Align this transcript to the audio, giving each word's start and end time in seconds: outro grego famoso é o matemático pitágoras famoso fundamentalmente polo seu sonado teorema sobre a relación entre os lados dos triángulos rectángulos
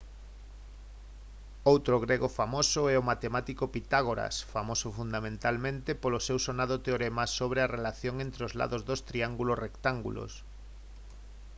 outro 1.73 1.95
grego 2.05 2.27
famoso 2.39 2.81
é 2.93 2.95
o 2.97 3.07
matemático 3.11 3.65
pitágoras 3.75 4.35
famoso 4.53 4.87
fundamentalmente 4.97 5.91
polo 6.01 6.19
seu 6.27 6.37
sonado 6.45 6.75
teorema 6.85 7.25
sobre 7.37 7.59
a 7.61 7.71
relación 7.75 8.15
entre 8.25 8.41
os 8.47 8.53
lados 8.59 8.81
dos 8.87 8.99
triángulos 9.09 9.61
rectángulos 9.65 10.31